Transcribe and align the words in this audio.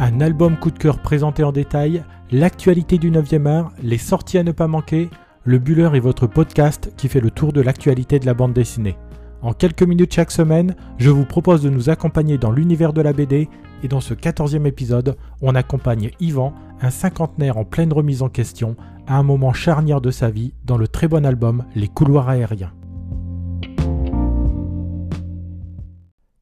Un 0.00 0.20
album 0.20 0.56
coup 0.56 0.70
de 0.70 0.78
cœur 0.78 1.00
présenté 1.00 1.42
en 1.42 1.50
détail, 1.50 2.04
l'actualité 2.30 2.98
du 2.98 3.10
9e 3.10 3.46
art, 3.46 3.72
les 3.82 3.98
sorties 3.98 4.38
à 4.38 4.44
ne 4.44 4.52
pas 4.52 4.68
manquer, 4.68 5.10
le 5.42 5.58
Buller 5.58 5.90
est 5.94 6.00
votre 6.00 6.28
podcast 6.28 6.92
qui 6.96 7.08
fait 7.08 7.20
le 7.20 7.32
tour 7.32 7.52
de 7.52 7.60
l'actualité 7.60 8.20
de 8.20 8.26
la 8.26 8.34
bande 8.34 8.52
dessinée. 8.52 8.96
En 9.42 9.52
quelques 9.52 9.82
minutes 9.82 10.14
chaque 10.14 10.30
semaine, 10.30 10.76
je 10.98 11.10
vous 11.10 11.24
propose 11.24 11.62
de 11.62 11.70
nous 11.70 11.90
accompagner 11.90 12.38
dans 12.38 12.52
l'univers 12.52 12.92
de 12.92 13.02
la 13.02 13.12
BD 13.12 13.48
et 13.82 13.88
dans 13.88 14.00
ce 14.00 14.14
14e 14.14 14.66
épisode, 14.66 15.16
on 15.42 15.56
accompagne 15.56 16.12
Yvan, 16.20 16.52
un 16.80 16.90
cinquantenaire 16.90 17.56
en 17.56 17.64
pleine 17.64 17.92
remise 17.92 18.22
en 18.22 18.28
question, 18.28 18.76
à 19.08 19.16
un 19.16 19.24
moment 19.24 19.52
charnière 19.52 20.00
de 20.00 20.12
sa 20.12 20.30
vie 20.30 20.54
dans 20.64 20.78
le 20.78 20.86
très 20.86 21.08
bon 21.08 21.26
album 21.26 21.64
Les 21.74 21.88
couloirs 21.88 22.28
aériens. 22.28 22.72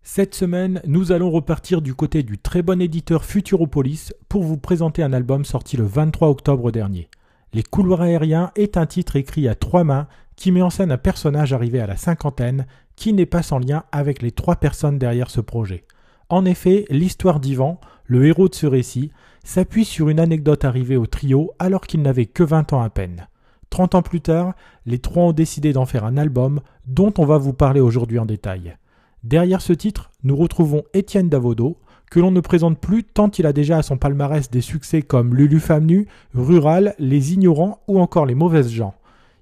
Cette 0.08 0.36
semaine, 0.36 0.80
nous 0.86 1.10
allons 1.10 1.32
repartir 1.32 1.82
du 1.82 1.92
côté 1.92 2.22
du 2.22 2.38
très 2.38 2.62
bon 2.62 2.80
éditeur 2.80 3.24
Futuropolis 3.24 4.14
pour 4.28 4.44
vous 4.44 4.56
présenter 4.56 5.02
un 5.02 5.12
album 5.12 5.44
sorti 5.44 5.76
le 5.76 5.84
23 5.84 6.28
octobre 6.28 6.70
dernier. 6.70 7.10
Les 7.52 7.64
couloirs 7.64 8.02
aériens 8.02 8.52
est 8.54 8.76
un 8.76 8.86
titre 8.86 9.16
écrit 9.16 9.48
à 9.48 9.56
trois 9.56 9.82
mains 9.82 10.06
qui 10.36 10.52
met 10.52 10.62
en 10.62 10.70
scène 10.70 10.92
un 10.92 10.96
personnage 10.96 11.52
arrivé 11.52 11.80
à 11.80 11.88
la 11.88 11.96
cinquantaine 11.96 12.66
qui 12.94 13.14
n'est 13.14 13.26
pas 13.26 13.42
sans 13.42 13.58
lien 13.58 13.82
avec 13.90 14.22
les 14.22 14.30
trois 14.30 14.54
personnes 14.54 14.96
derrière 14.96 15.28
ce 15.28 15.40
projet. 15.40 15.84
En 16.28 16.44
effet, 16.44 16.84
l'histoire 16.88 17.40
d'Ivan, 17.40 17.80
le 18.04 18.26
héros 18.26 18.48
de 18.48 18.54
ce 18.54 18.68
récit, 18.68 19.10
s'appuie 19.42 19.84
sur 19.84 20.08
une 20.08 20.20
anecdote 20.20 20.64
arrivée 20.64 20.96
au 20.96 21.06
trio 21.06 21.50
alors 21.58 21.80
qu'il 21.80 22.02
n'avait 22.02 22.26
que 22.26 22.44
20 22.44 22.72
ans 22.74 22.80
à 22.80 22.90
peine. 22.90 23.26
Trente 23.70 23.96
ans 23.96 24.02
plus 24.02 24.20
tard, 24.20 24.54
les 24.86 25.00
trois 25.00 25.24
ont 25.24 25.32
décidé 25.32 25.72
d'en 25.72 25.84
faire 25.84 26.04
un 26.04 26.16
album 26.16 26.60
dont 26.86 27.12
on 27.18 27.26
va 27.26 27.38
vous 27.38 27.52
parler 27.52 27.80
aujourd'hui 27.80 28.20
en 28.20 28.24
détail. 28.24 28.76
Derrière 29.24 29.60
ce 29.60 29.72
titre, 29.72 30.10
nous 30.22 30.36
retrouvons 30.36 30.84
Étienne 30.94 31.28
Davodo, 31.28 31.78
que 32.10 32.20
l'on 32.20 32.30
ne 32.30 32.40
présente 32.40 32.78
plus 32.78 33.04
tant 33.04 33.30
il 33.30 33.46
a 33.46 33.52
déjà 33.52 33.78
à 33.78 33.82
son 33.82 33.96
palmarès 33.96 34.50
des 34.50 34.60
succès 34.60 35.02
comme 35.02 35.34
Lulu 35.34 35.58
Femme 35.58 35.86
Nue, 35.86 36.06
Rural, 36.34 36.94
Les 36.98 37.32
Ignorants 37.32 37.80
ou 37.88 38.00
encore 38.00 38.26
Les 38.26 38.34
Mauvaises 38.34 38.70
Gens. 38.70 38.94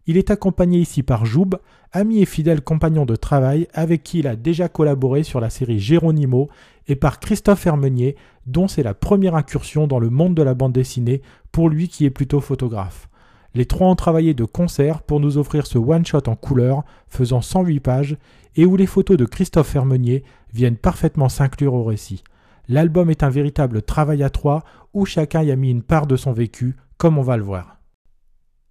Il 0.07 0.17
est 0.17 0.31
accompagné 0.31 0.79
ici 0.79 1.03
par 1.03 1.25
Joub, 1.25 1.57
ami 1.93 2.21
et 2.21 2.27
fidèle 2.27 2.61
compagnon 2.61 3.07
de 3.07 3.17
travail 3.17 3.69
avec 3.73 4.03
qui 4.03 4.19
il 4.19 4.27
a 4.27 4.37
déjà 4.37 4.69
collaboré 4.69 5.23
sur 5.23 5.41
la 5.41 5.51
série 5.51 5.79
Géronimo, 5.79 6.49
et 6.87 6.97
par 6.97 7.21
Christophe 7.21 7.67
Hermenier, 7.67 8.17
dont 8.47 8.69
c'est 8.69 8.83
la 8.83 8.93
première 8.93 9.35
incursion 9.35 9.87
dans 9.87 9.99
le 9.99 10.11
monde 10.11 10.35
de 10.35 10.43
la 10.43 10.55
bande 10.55 10.73
dessinée 10.73 11.23
pour 11.53 11.71
lui 11.71 11.89
qui 11.89 12.05
est 12.05 12.11
plutôt 12.11 12.41
photographe. 12.41 13.09
Les 13.55 13.67
trois 13.67 13.89
ont 13.89 13.95
travaillé 13.95 14.35
de 14.35 14.45
concert 14.45 15.03
pour 15.03 15.21
nous 15.21 15.39
offrir 15.39 15.67
ce 15.67 15.79
one-shot 15.79 16.29
en 16.29 16.35
couleur, 16.35 16.85
faisant 17.09 17.41
108 17.41 17.81
pages, 17.81 18.17
et 18.57 18.65
où 18.65 18.77
les 18.77 18.87
photos 18.87 19.17
de 19.17 19.25
Christophe 19.25 19.69
Fermenier 19.69 20.25
viennent 20.53 20.77
parfaitement 20.77 21.29
s'inclure 21.29 21.75
au 21.75 21.85
récit. 21.85 22.25
L'album 22.69 23.11
est 23.11 23.23
un 23.23 23.31
véritable 23.31 23.83
travail 23.83 24.23
à 24.23 24.31
trois, 24.31 24.65
où 24.93 25.05
chacun 25.05 25.43
y 25.43 25.53
a 25.53 25.57
mis 25.57 25.71
une 25.71 25.83
part 25.83 26.07
de 26.07 26.17
son 26.17 26.33
vécu, 26.33 26.77
comme 26.97 27.19
on 27.19 27.23
va 27.23 27.37
le 27.37 27.43
voir. 27.43 27.79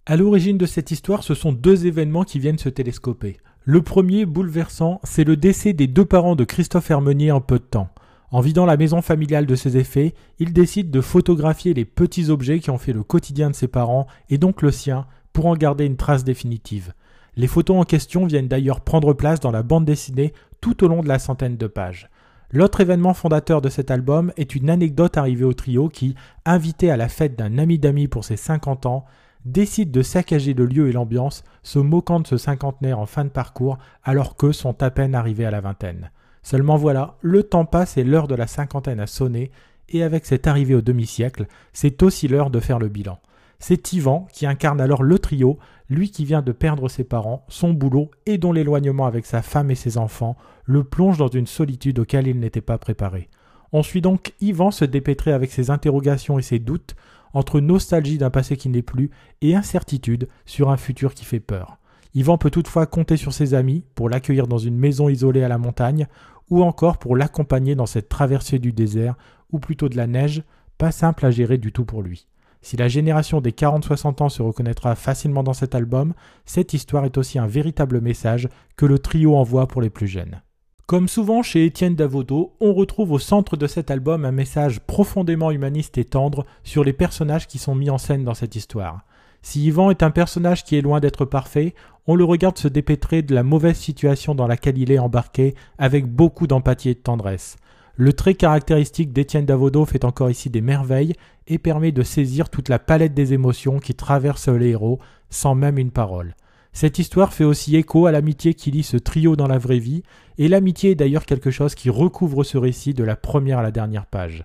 À 0.06 0.16
l'origine 0.16 0.58
de 0.58 0.66
cette 0.66 0.90
histoire, 0.90 1.22
ce 1.22 1.34
sont 1.34 1.52
deux 1.52 1.86
événements 1.86 2.24
qui 2.24 2.38
viennent 2.38 2.58
se 2.58 2.68
télescoper. 2.68 3.38
Le 3.62 3.80
premier, 3.80 4.26
bouleversant, 4.26 5.00
c'est 5.02 5.24
le 5.24 5.38
décès 5.38 5.72
des 5.72 5.86
deux 5.86 6.04
parents 6.04 6.36
de 6.36 6.44
Christophe 6.44 6.90
Hermenier 6.90 7.32
en 7.32 7.40
peu 7.40 7.58
de 7.58 7.64
temps. 7.64 7.88
En 8.30 8.40
vidant 8.40 8.66
la 8.66 8.76
maison 8.76 9.02
familiale 9.02 9.46
de 9.46 9.54
ses 9.54 9.76
effets, 9.76 10.14
il 10.38 10.52
décide 10.52 10.90
de 10.90 11.00
photographier 11.00 11.74
les 11.74 11.84
petits 11.84 12.30
objets 12.30 12.58
qui 12.58 12.70
ont 12.70 12.78
fait 12.78 12.92
le 12.92 13.02
quotidien 13.02 13.50
de 13.50 13.54
ses 13.54 13.68
parents 13.68 14.06
et 14.30 14.38
donc 14.38 14.62
le 14.62 14.70
sien 14.70 15.06
pour 15.32 15.46
en 15.46 15.54
garder 15.54 15.84
une 15.84 15.96
trace 15.96 16.24
définitive. 16.24 16.94
Les 17.36 17.46
photos 17.46 17.76
en 17.76 17.84
question 17.84 18.26
viennent 18.26 18.48
d'ailleurs 18.48 18.80
prendre 18.80 19.12
place 19.12 19.40
dans 19.40 19.50
la 19.50 19.62
bande 19.62 19.84
dessinée 19.84 20.32
tout 20.60 20.84
au 20.84 20.88
long 20.88 21.02
de 21.02 21.08
la 21.08 21.18
centaine 21.18 21.56
de 21.56 21.66
pages. 21.66 22.08
L'autre 22.50 22.80
événement 22.80 23.14
fondateur 23.14 23.60
de 23.60 23.68
cet 23.68 23.90
album 23.90 24.32
est 24.36 24.54
une 24.54 24.70
anecdote 24.70 25.16
arrivée 25.16 25.44
au 25.44 25.54
trio 25.54 25.88
qui, 25.88 26.14
invité 26.44 26.90
à 26.90 26.96
la 26.96 27.08
fête 27.08 27.36
d'un 27.36 27.58
ami 27.58 27.78
d'amis 27.78 28.06
pour 28.06 28.24
ses 28.24 28.36
50 28.36 28.86
ans, 28.86 29.04
décide 29.44 29.90
de 29.90 30.02
saccager 30.02 30.54
le 30.54 30.66
lieu 30.66 30.88
et 30.88 30.92
l'ambiance, 30.92 31.42
se 31.62 31.78
moquant 31.78 32.20
de 32.20 32.26
ce 32.26 32.36
cinquantenaire 32.36 32.98
en 32.98 33.06
fin 33.06 33.24
de 33.24 33.30
parcours 33.30 33.78
alors 34.04 34.36
qu'eux 34.36 34.52
sont 34.52 34.82
à 34.82 34.90
peine 34.90 35.14
arrivés 35.14 35.44
à 35.44 35.50
la 35.50 35.60
vingtaine. 35.60 36.10
Seulement 36.44 36.76
voilà, 36.76 37.16
le 37.22 37.42
temps 37.42 37.64
passe 37.64 37.96
et 37.96 38.04
l'heure 38.04 38.28
de 38.28 38.34
la 38.34 38.46
cinquantaine 38.46 39.00
a 39.00 39.06
sonné, 39.06 39.50
et 39.88 40.02
avec 40.02 40.26
cette 40.26 40.46
arrivée 40.46 40.74
au 40.74 40.82
demi-siècle, 40.82 41.46
c'est 41.72 42.02
aussi 42.02 42.28
l'heure 42.28 42.50
de 42.50 42.60
faire 42.60 42.78
le 42.78 42.88
bilan. 42.88 43.18
C'est 43.58 43.92
Yvan 43.94 44.28
qui 44.30 44.46
incarne 44.46 44.80
alors 44.80 45.02
le 45.02 45.18
trio, 45.18 45.58
lui 45.88 46.10
qui 46.10 46.26
vient 46.26 46.42
de 46.42 46.52
perdre 46.52 46.88
ses 46.88 47.04
parents, 47.04 47.46
son 47.48 47.72
boulot 47.72 48.10
et 48.26 48.36
dont 48.36 48.52
l'éloignement 48.52 49.06
avec 49.06 49.24
sa 49.24 49.40
femme 49.40 49.70
et 49.70 49.74
ses 49.74 49.96
enfants 49.96 50.36
le 50.64 50.84
plonge 50.84 51.16
dans 51.16 51.28
une 51.28 51.46
solitude 51.46 51.98
auquel 51.98 52.26
il 52.26 52.38
n'était 52.38 52.60
pas 52.60 52.78
préparé. 52.78 53.30
On 53.72 53.82
suit 53.82 54.02
donc 54.02 54.34
Yvan 54.40 54.70
se 54.70 54.84
dépêtrer 54.84 55.32
avec 55.32 55.50
ses 55.50 55.70
interrogations 55.70 56.38
et 56.38 56.42
ses 56.42 56.58
doutes, 56.58 56.94
entre 57.32 57.58
nostalgie 57.60 58.18
d'un 58.18 58.30
passé 58.30 58.56
qui 58.56 58.68
n'est 58.68 58.82
plus 58.82 59.10
et 59.40 59.54
incertitude 59.56 60.28
sur 60.44 60.70
un 60.70 60.76
futur 60.76 61.14
qui 61.14 61.24
fait 61.24 61.40
peur. 61.40 61.78
Yvan 62.14 62.38
peut 62.38 62.50
toutefois 62.50 62.86
compter 62.86 63.16
sur 63.16 63.32
ses 63.32 63.54
amis 63.54 63.84
pour 63.94 64.08
l'accueillir 64.08 64.46
dans 64.46 64.58
une 64.58 64.76
maison 64.76 65.08
isolée 65.08 65.42
à 65.42 65.48
la 65.48 65.58
montagne 65.58 66.06
ou 66.50 66.62
encore 66.62 66.98
pour 66.98 67.16
l'accompagner 67.16 67.74
dans 67.74 67.86
cette 67.86 68.08
traversée 68.08 68.58
du 68.58 68.72
désert, 68.72 69.16
ou 69.50 69.58
plutôt 69.58 69.88
de 69.88 69.96
la 69.96 70.06
neige, 70.06 70.42
pas 70.78 70.92
simple 70.92 71.26
à 71.26 71.30
gérer 71.30 71.58
du 71.58 71.72
tout 71.72 71.84
pour 71.84 72.02
lui. 72.02 72.26
Si 72.60 72.76
la 72.76 72.88
génération 72.88 73.40
des 73.40 73.52
40-60 73.52 74.22
ans 74.22 74.28
se 74.28 74.42
reconnaîtra 74.42 74.94
facilement 74.94 75.42
dans 75.42 75.52
cet 75.52 75.74
album, 75.74 76.14
cette 76.44 76.72
histoire 76.72 77.04
est 77.04 77.18
aussi 77.18 77.38
un 77.38 77.46
véritable 77.46 78.00
message 78.00 78.48
que 78.76 78.86
le 78.86 78.98
trio 78.98 79.36
envoie 79.36 79.66
pour 79.66 79.82
les 79.82 79.90
plus 79.90 80.06
jeunes. 80.06 80.40
Comme 80.86 81.08
souvent 81.08 81.42
chez 81.42 81.64
Étienne 81.64 81.94
Davodo, 81.94 82.52
on 82.60 82.74
retrouve 82.74 83.12
au 83.12 83.18
centre 83.18 83.56
de 83.56 83.66
cet 83.66 83.90
album 83.90 84.26
un 84.26 84.32
message 84.32 84.80
profondément 84.80 85.50
humaniste 85.50 85.96
et 85.96 86.04
tendre 86.04 86.44
sur 86.62 86.84
les 86.84 86.92
personnages 86.92 87.46
qui 87.46 87.56
sont 87.56 87.74
mis 87.74 87.88
en 87.88 87.96
scène 87.96 88.22
dans 88.22 88.34
cette 88.34 88.54
histoire. 88.54 89.00
Si 89.40 89.64
Yvan 89.64 89.90
est 89.90 90.02
un 90.02 90.10
personnage 90.10 90.62
qui 90.62 90.76
est 90.76 90.82
loin 90.82 91.00
d'être 91.00 91.24
parfait, 91.24 91.74
on 92.06 92.14
le 92.16 92.24
regarde 92.24 92.58
se 92.58 92.68
dépêtrer 92.68 93.22
de 93.22 93.34
la 93.34 93.42
mauvaise 93.42 93.78
situation 93.78 94.34
dans 94.34 94.46
laquelle 94.46 94.76
il 94.76 94.92
est 94.92 94.98
embarqué 94.98 95.54
avec 95.78 96.04
beaucoup 96.04 96.46
d'empathie 96.46 96.90
et 96.90 96.94
de 96.94 96.98
tendresse. 96.98 97.56
Le 97.96 98.12
trait 98.12 98.34
caractéristique 98.34 99.14
d'Étienne 99.14 99.46
Davodo 99.46 99.86
fait 99.86 100.04
encore 100.04 100.28
ici 100.28 100.50
des 100.50 100.60
merveilles 100.60 101.14
et 101.46 101.56
permet 101.56 101.92
de 101.92 102.02
saisir 102.02 102.50
toute 102.50 102.68
la 102.68 102.78
palette 102.78 103.14
des 103.14 103.32
émotions 103.32 103.78
qui 103.78 103.94
traversent 103.94 104.48
les 104.48 104.70
héros 104.70 104.98
sans 105.30 105.54
même 105.54 105.78
une 105.78 105.92
parole. 105.92 106.34
Cette 106.74 106.98
histoire 106.98 107.32
fait 107.32 107.44
aussi 107.44 107.76
écho 107.76 108.06
à 108.06 108.12
l'amitié 108.12 108.52
qui 108.52 108.72
lie 108.72 108.82
ce 108.82 108.96
trio 108.96 109.36
dans 109.36 109.46
la 109.46 109.58
vraie 109.58 109.78
vie, 109.78 110.02
et 110.38 110.48
l'amitié 110.48 110.90
est 110.90 110.96
d'ailleurs 110.96 111.24
quelque 111.24 111.52
chose 111.52 111.76
qui 111.76 111.88
recouvre 111.88 112.42
ce 112.42 112.58
récit 112.58 112.94
de 112.94 113.04
la 113.04 113.14
première 113.14 113.60
à 113.60 113.62
la 113.62 113.70
dernière 113.70 114.06
page. 114.06 114.44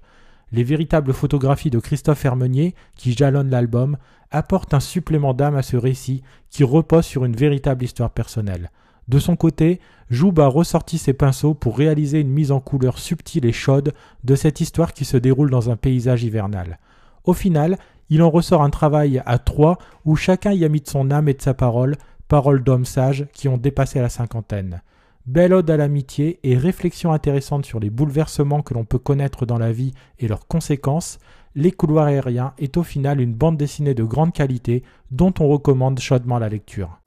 Les 0.52 0.64
véritables 0.64 1.12
photographies 1.12 1.72
de 1.72 1.80
Christophe 1.80 2.24
Hermenier, 2.24 2.76
qui 2.96 3.14
jalonnent 3.14 3.50
l'album, 3.50 3.98
apportent 4.30 4.76
un 4.76 4.80
supplément 4.80 5.34
d'âme 5.34 5.56
à 5.56 5.64
ce 5.64 5.76
récit 5.76 6.22
qui 6.52 6.64
repose 6.64 7.06
sur 7.06 7.26
une 7.26 7.36
véritable 7.36 7.84
histoire 7.84 8.12
personnelle. 8.12 8.70
De 9.08 9.18
son 9.18 9.36
côté, 9.36 9.80
Joub 10.12 10.40
a 10.40 10.46
ressorti 10.46 11.00
ses 11.00 11.14
pinceaux 11.14 11.56
pour 11.56 11.80
réaliser 11.80 12.20
une 12.20 12.30
mise 12.30 12.52
en 12.52 12.60
couleur 12.60 13.00
subtile 13.00 13.48
et 13.48 13.52
chaude 13.52 13.92
de 14.24 14.36
cette 14.36 14.62
histoire 14.62 14.94
qui 14.94 15.04
se 15.04 15.18
déroule 15.18 15.50
dans 15.50 15.72
un 15.72 15.76
paysage 15.76 16.24
hivernal. 16.24 16.78
Au 17.24 17.34
final, 17.34 17.80
il 18.12 18.22
en 18.22 18.30
ressort 18.30 18.62
un 18.62 18.70
travail 18.70 19.22
à 19.26 19.40
trois 19.40 19.80
où 20.06 20.16
chacun 20.16 20.52
y 20.52 20.64
a 20.64 20.70
mis 20.70 20.82
de 20.82 20.88
son 20.88 21.10
âme 21.10 21.28
et 21.28 21.34
de 21.34 21.42
sa 21.42 21.56
parole, 21.56 21.98
paroles 22.30 22.64
d'hommes 22.64 22.86
sages 22.86 23.28
qui 23.34 23.50
ont 23.50 23.58
dépassé 23.58 24.00
la 24.00 24.08
cinquantaine. 24.08 24.82
Belle 25.26 25.52
ode 25.52 25.70
à 25.70 25.78
l'amitié 25.78 26.40
et 26.44 26.56
réflexion 26.56 27.12
intéressante 27.12 27.66
sur 27.66 27.80
les 27.80 27.90
bouleversements 27.90 28.62
que 28.62 28.74
l'on 28.74 28.86
peut 28.86 29.00
connaître 29.00 29.46
dans 29.46 29.58
la 29.58 29.74
vie 29.74 29.94
et 30.20 30.30
leurs 30.30 30.48
conséquences, 30.48 31.20
Les 31.56 31.72
couloirs 31.72 32.06
aériens 32.06 32.54
est 32.60 32.78
au 32.78 32.84
final 32.84 33.20
une 33.20 33.34
bande 33.34 33.58
dessinée 33.58 33.96
de 33.96 34.04
grande 34.04 34.32
qualité 34.32 34.84
dont 35.10 35.34
on 35.40 35.48
recommande 35.48 36.00
chaudement 36.00 36.38
la 36.38 36.48
lecture. 36.48 37.02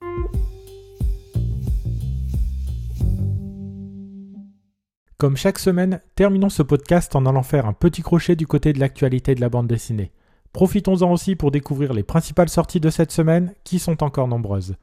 Comme 5.17 5.37
chaque 5.37 5.59
semaine, 5.59 6.01
terminons 6.15 6.49
ce 6.49 6.61
podcast 6.61 7.15
en 7.15 7.25
allant 7.25 7.43
faire 7.43 7.65
un 7.65 7.73
petit 7.73 8.01
crochet 8.01 8.35
du 8.35 8.47
côté 8.47 8.73
de 8.73 8.81
l'actualité 8.81 9.33
de 9.33 9.39
la 9.41 9.47
bande 9.47 9.67
dessinée. 9.67 10.11
Profitons-en 10.51 11.09
aussi 11.09 11.37
pour 11.37 11.49
découvrir 11.49 11.93
les 11.93 12.03
principales 12.03 12.49
sorties 12.49 12.81
de 12.81 12.89
cette 12.89 13.13
semaine, 13.13 13.53
qui 13.63 13.79
sont 13.79 14.03
encore 14.03 14.27
nombreuses. 14.27 14.75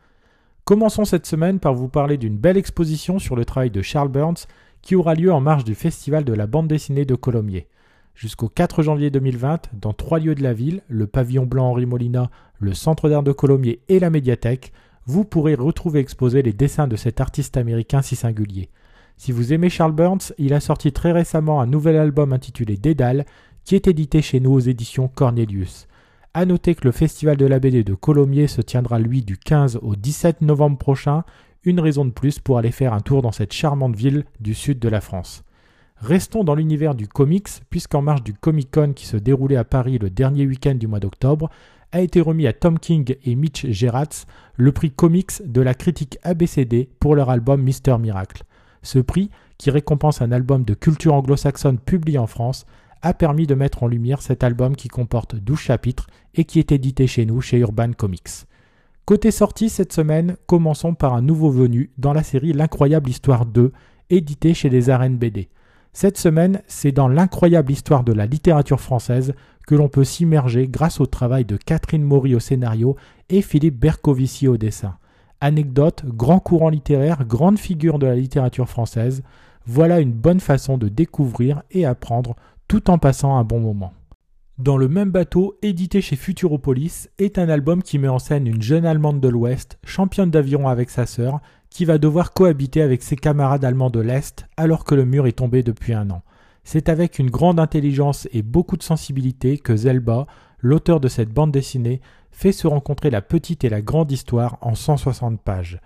Commençons 0.70 1.04
cette 1.04 1.26
semaine 1.26 1.58
par 1.58 1.74
vous 1.74 1.88
parler 1.88 2.16
d'une 2.16 2.36
belle 2.36 2.56
exposition 2.56 3.18
sur 3.18 3.34
le 3.34 3.44
travail 3.44 3.72
de 3.72 3.82
Charles 3.82 4.08
Burns 4.08 4.46
qui 4.82 4.94
aura 4.94 5.16
lieu 5.16 5.32
en 5.32 5.40
marge 5.40 5.64
du 5.64 5.74
Festival 5.74 6.22
de 6.24 6.32
la 6.32 6.46
bande 6.46 6.68
dessinée 6.68 7.04
de 7.04 7.16
Colomiers. 7.16 7.66
Jusqu'au 8.14 8.48
4 8.48 8.84
janvier 8.84 9.10
2020, 9.10 9.70
dans 9.72 9.92
trois 9.92 10.20
lieux 10.20 10.36
de 10.36 10.44
la 10.44 10.52
ville, 10.52 10.82
le 10.86 11.08
pavillon 11.08 11.44
blanc 11.44 11.70
Henri 11.70 11.86
Molina, 11.86 12.30
le 12.60 12.72
centre 12.72 13.08
d'art 13.08 13.24
de 13.24 13.32
Colomiers 13.32 13.80
et 13.88 13.98
la 13.98 14.10
médiathèque, 14.10 14.72
vous 15.06 15.24
pourrez 15.24 15.56
retrouver 15.56 15.98
exposés 15.98 16.42
les 16.42 16.52
dessins 16.52 16.86
de 16.86 16.94
cet 16.94 17.20
artiste 17.20 17.56
américain 17.56 18.00
si 18.00 18.14
singulier. 18.14 18.68
Si 19.16 19.32
vous 19.32 19.52
aimez 19.52 19.70
Charles 19.70 19.90
Burns, 19.90 20.32
il 20.38 20.54
a 20.54 20.60
sorti 20.60 20.92
très 20.92 21.10
récemment 21.10 21.60
un 21.60 21.66
nouvel 21.66 21.96
album 21.96 22.32
intitulé 22.32 22.76
Dédale, 22.76 23.26
qui 23.64 23.74
est 23.74 23.88
édité 23.88 24.22
chez 24.22 24.38
nous 24.38 24.52
aux 24.52 24.60
éditions 24.60 25.08
Cornelius. 25.08 25.88
A 26.32 26.44
noter 26.44 26.76
que 26.76 26.84
le 26.84 26.92
Festival 26.92 27.36
de 27.36 27.44
la 27.44 27.58
BD 27.58 27.82
de 27.82 27.94
Colomiers 27.94 28.46
se 28.46 28.60
tiendra 28.60 29.00
lui 29.00 29.22
du 29.22 29.36
15 29.36 29.80
au 29.82 29.96
17 29.96 30.42
novembre 30.42 30.78
prochain, 30.78 31.24
une 31.64 31.80
raison 31.80 32.04
de 32.04 32.12
plus 32.12 32.38
pour 32.38 32.56
aller 32.56 32.70
faire 32.70 32.94
un 32.94 33.00
tour 33.00 33.20
dans 33.20 33.32
cette 33.32 33.52
charmante 33.52 33.96
ville 33.96 34.24
du 34.38 34.54
sud 34.54 34.78
de 34.78 34.88
la 34.88 35.00
France. 35.00 35.42
Restons 35.96 36.44
dans 36.44 36.54
l'univers 36.54 36.94
du 36.94 37.08
comics, 37.08 37.48
puisqu'en 37.68 38.00
marge 38.00 38.22
du 38.22 38.32
Comic 38.32 38.70
Con 38.70 38.92
qui 38.94 39.06
se 39.06 39.16
déroulait 39.16 39.56
à 39.56 39.64
Paris 39.64 39.98
le 39.98 40.08
dernier 40.08 40.46
week-end 40.46 40.76
du 40.76 40.86
mois 40.86 41.00
d'octobre, 41.00 41.50
a 41.90 42.00
été 42.00 42.20
remis 42.20 42.46
à 42.46 42.52
Tom 42.52 42.78
King 42.78 43.16
et 43.24 43.34
Mitch 43.34 43.66
Gerrats 43.66 44.24
le 44.54 44.70
prix 44.70 44.92
comics 44.92 45.42
de 45.44 45.60
la 45.60 45.74
critique 45.74 46.18
ABCD 46.22 46.88
pour 47.00 47.16
leur 47.16 47.30
album 47.30 47.60
Mister 47.60 47.98
Miracle. 47.98 48.44
Ce 48.82 49.00
prix, 49.00 49.30
qui 49.58 49.72
récompense 49.72 50.22
un 50.22 50.30
album 50.30 50.62
de 50.62 50.74
culture 50.74 51.12
anglo-saxonne 51.12 51.80
publié 51.80 52.18
en 52.18 52.28
France, 52.28 52.66
a 53.02 53.14
permis 53.14 53.46
de 53.46 53.54
mettre 53.54 53.82
en 53.82 53.88
lumière 53.88 54.22
cet 54.22 54.44
album 54.44 54.76
qui 54.76 54.88
comporte 54.88 55.36
12 55.36 55.58
chapitres 55.58 56.06
et 56.34 56.44
qui 56.44 56.58
est 56.58 56.72
édité 56.72 57.06
chez 57.06 57.24
nous 57.26 57.40
chez 57.40 57.58
Urban 57.58 57.92
Comics. 57.92 58.46
Côté 59.04 59.30
sortie 59.30 59.70
cette 59.70 59.92
semaine, 59.92 60.36
commençons 60.46 60.94
par 60.94 61.14
un 61.14 61.22
nouveau 61.22 61.50
venu 61.50 61.90
dans 61.98 62.12
la 62.12 62.22
série 62.22 62.52
L'incroyable 62.52 63.10
histoire 63.10 63.46
2, 63.46 63.72
édité 64.10 64.54
chez 64.54 64.68
les 64.68 64.90
arènes 64.90 65.16
BD. 65.16 65.48
Cette 65.92 66.18
semaine, 66.18 66.62
c'est 66.68 66.92
dans 66.92 67.08
l'incroyable 67.08 67.72
histoire 67.72 68.04
de 68.04 68.12
la 68.12 68.26
littérature 68.26 68.80
française 68.80 69.34
que 69.66 69.74
l'on 69.74 69.88
peut 69.88 70.04
s'immerger 70.04 70.68
grâce 70.68 71.00
au 71.00 71.06
travail 71.06 71.44
de 71.44 71.56
Catherine 71.56 72.04
Maury 72.04 72.34
au 72.34 72.40
scénario 72.40 72.96
et 73.28 73.42
Philippe 73.42 73.78
Bercovici 73.78 74.46
au 74.46 74.56
dessin. 74.56 74.96
Anecdote, 75.40 76.04
grand 76.06 76.38
courant 76.38 76.68
littéraire, 76.68 77.24
grande 77.24 77.58
figure 77.58 77.98
de 77.98 78.06
la 78.06 78.14
littérature 78.14 78.68
française, 78.68 79.22
voilà 79.66 80.00
une 80.00 80.12
bonne 80.12 80.40
façon 80.40 80.78
de 80.78 80.88
découvrir 80.88 81.62
et 81.70 81.84
apprendre 81.84 82.36
tout 82.70 82.88
en 82.88 82.98
passant 82.98 83.36
un 83.36 83.42
bon 83.42 83.58
moment. 83.58 83.92
Dans 84.56 84.76
le 84.76 84.86
même 84.86 85.10
bateau, 85.10 85.58
édité 85.60 86.00
chez 86.00 86.14
Futuropolis, 86.14 87.08
est 87.18 87.36
un 87.36 87.48
album 87.48 87.82
qui 87.82 87.98
met 87.98 88.06
en 88.06 88.20
scène 88.20 88.46
une 88.46 88.62
jeune 88.62 88.86
Allemande 88.86 89.18
de 89.18 89.26
l'Ouest, 89.26 89.80
championne 89.84 90.30
d'aviron 90.30 90.68
avec 90.68 90.88
sa 90.88 91.04
sœur, 91.04 91.40
qui 91.68 91.84
va 91.84 91.98
devoir 91.98 92.32
cohabiter 92.32 92.80
avec 92.80 93.02
ses 93.02 93.16
camarades 93.16 93.64
allemands 93.64 93.90
de 93.90 93.98
l'Est 93.98 94.46
alors 94.56 94.84
que 94.84 94.94
le 94.94 95.04
mur 95.04 95.26
est 95.26 95.32
tombé 95.32 95.64
depuis 95.64 95.94
un 95.94 96.10
an. 96.10 96.22
C'est 96.62 96.88
avec 96.88 97.18
une 97.18 97.28
grande 97.28 97.58
intelligence 97.58 98.28
et 98.32 98.42
beaucoup 98.42 98.76
de 98.76 98.84
sensibilité 98.84 99.58
que 99.58 99.74
Zelba, 99.74 100.28
l'auteur 100.60 101.00
de 101.00 101.08
cette 101.08 101.32
bande 101.32 101.50
dessinée, 101.50 102.00
fait 102.30 102.52
se 102.52 102.68
rencontrer 102.68 103.10
la 103.10 103.20
petite 103.20 103.64
et 103.64 103.68
la 103.68 103.82
grande 103.82 104.12
histoire 104.12 104.58
en 104.60 104.76
160 104.76 105.42
pages. 105.42 105.80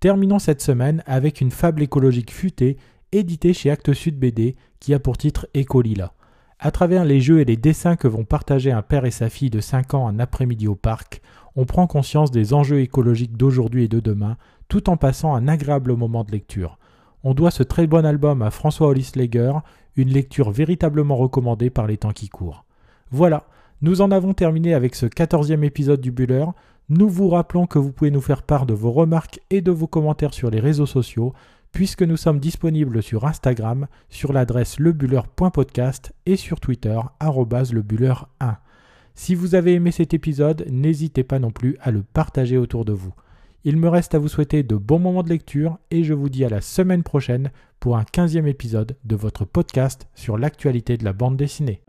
Terminons 0.00 0.40
cette 0.40 0.62
semaine 0.62 1.04
avec 1.06 1.40
une 1.40 1.52
fable 1.52 1.84
écologique 1.84 2.32
futée, 2.32 2.76
éditée 3.12 3.52
chez 3.52 3.70
Actes 3.70 3.92
Sud 3.92 4.18
BD, 4.18 4.56
qui 4.80 4.94
a 4.94 4.98
pour 4.98 5.16
titre 5.16 5.46
Écolila. 5.54 6.12
À 6.64 6.70
travers 6.70 7.04
les 7.04 7.20
jeux 7.20 7.40
et 7.40 7.44
les 7.44 7.58
dessins 7.58 7.94
que 7.94 8.08
vont 8.08 8.24
partager 8.24 8.72
un 8.72 8.80
père 8.80 9.04
et 9.04 9.10
sa 9.10 9.28
fille 9.28 9.50
de 9.50 9.60
5 9.60 9.92
ans 9.92 10.08
un 10.08 10.18
après-midi 10.18 10.66
au 10.66 10.74
parc, 10.74 11.20
on 11.56 11.66
prend 11.66 11.86
conscience 11.86 12.30
des 12.30 12.54
enjeux 12.54 12.80
écologiques 12.80 13.36
d'aujourd'hui 13.36 13.84
et 13.84 13.88
de 13.88 14.00
demain, 14.00 14.38
tout 14.68 14.88
en 14.88 14.96
passant 14.96 15.34
un 15.34 15.46
agréable 15.46 15.94
moment 15.94 16.24
de 16.24 16.32
lecture. 16.32 16.78
On 17.22 17.34
doit 17.34 17.50
ce 17.50 17.62
très 17.62 17.86
bon 17.86 18.06
album 18.06 18.40
à 18.40 18.50
François 18.50 18.86
Hollis-Leger, 18.86 19.52
une 19.96 20.08
lecture 20.08 20.50
véritablement 20.50 21.16
recommandée 21.16 21.68
par 21.68 21.86
les 21.86 21.98
temps 21.98 22.12
qui 22.12 22.30
courent. 22.30 22.64
Voilà, 23.10 23.44
nous 23.82 24.00
en 24.00 24.10
avons 24.10 24.32
terminé 24.32 24.72
avec 24.72 24.94
ce 24.94 25.04
quatorzième 25.04 25.64
épisode 25.64 26.00
du 26.00 26.12
Buller. 26.12 26.46
Nous 26.88 27.10
vous 27.10 27.28
rappelons 27.28 27.66
que 27.66 27.78
vous 27.78 27.92
pouvez 27.92 28.10
nous 28.10 28.22
faire 28.22 28.42
part 28.42 28.64
de 28.64 28.72
vos 28.72 28.90
remarques 28.90 29.38
et 29.50 29.60
de 29.60 29.70
vos 29.70 29.86
commentaires 29.86 30.32
sur 30.32 30.48
les 30.48 30.60
réseaux 30.60 30.86
sociaux 30.86 31.34
puisque 31.74 32.02
nous 32.02 32.16
sommes 32.16 32.38
disponibles 32.38 33.02
sur 33.02 33.26
Instagram 33.26 33.88
sur 34.08 34.32
l'adresse 34.32 34.78
lebuller.podcast 34.78 36.12
et 36.24 36.36
sur 36.36 36.60
Twitter 36.60 36.98
lebuller1. 37.20 38.56
Si 39.16 39.34
vous 39.34 39.54
avez 39.56 39.74
aimé 39.74 39.90
cet 39.90 40.14
épisode, 40.14 40.66
n'hésitez 40.70 41.24
pas 41.24 41.40
non 41.40 41.50
plus 41.50 41.76
à 41.80 41.90
le 41.90 42.02
partager 42.02 42.56
autour 42.56 42.84
de 42.84 42.92
vous. 42.92 43.12
Il 43.64 43.76
me 43.76 43.88
reste 43.88 44.14
à 44.14 44.18
vous 44.18 44.28
souhaiter 44.28 44.62
de 44.62 44.76
bons 44.76 45.00
moments 45.00 45.22
de 45.22 45.30
lecture 45.30 45.78
et 45.90 46.04
je 46.04 46.14
vous 46.14 46.28
dis 46.28 46.44
à 46.44 46.48
la 46.48 46.60
semaine 46.60 47.02
prochaine 47.02 47.50
pour 47.80 47.96
un 47.96 48.04
15e 48.04 48.46
épisode 48.46 48.96
de 49.04 49.16
votre 49.16 49.44
podcast 49.44 50.06
sur 50.14 50.38
l'actualité 50.38 50.96
de 50.96 51.04
la 51.04 51.12
bande 51.12 51.36
dessinée. 51.36 51.82